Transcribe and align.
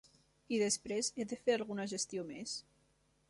I 0.55 0.57
després, 0.61 1.11
he 1.19 1.27
de 1.33 1.39
fer 1.43 1.57
alguna 1.57 1.87
gestió 1.93 2.25
més? 2.31 2.57